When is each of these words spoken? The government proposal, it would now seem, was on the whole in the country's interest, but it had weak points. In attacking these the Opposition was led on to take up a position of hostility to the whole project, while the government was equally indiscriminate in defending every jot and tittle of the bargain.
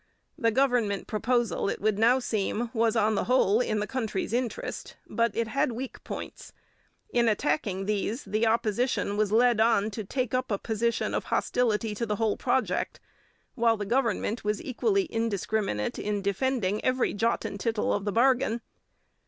The 0.35 0.49
government 0.49 1.05
proposal, 1.05 1.69
it 1.69 1.79
would 1.79 1.99
now 1.99 2.17
seem, 2.17 2.71
was 2.73 2.95
on 2.95 3.13
the 3.13 3.25
whole 3.25 3.59
in 3.59 3.77
the 3.79 3.85
country's 3.85 4.33
interest, 4.33 4.95
but 5.07 5.35
it 5.37 5.47
had 5.49 5.73
weak 5.73 6.03
points. 6.03 6.53
In 7.13 7.29
attacking 7.29 7.85
these 7.85 8.23
the 8.23 8.47
Opposition 8.47 9.15
was 9.15 9.31
led 9.31 9.59
on 9.61 9.91
to 9.91 10.03
take 10.03 10.33
up 10.33 10.49
a 10.49 10.57
position 10.57 11.13
of 11.13 11.25
hostility 11.25 11.93
to 11.93 12.07
the 12.07 12.15
whole 12.15 12.35
project, 12.35 12.99
while 13.53 13.77
the 13.77 13.85
government 13.85 14.43
was 14.43 14.59
equally 14.63 15.03
indiscriminate 15.03 15.99
in 15.99 16.23
defending 16.23 16.83
every 16.83 17.13
jot 17.13 17.45
and 17.45 17.59
tittle 17.59 17.93
of 17.93 18.03
the 18.03 18.11
bargain. 18.11 18.61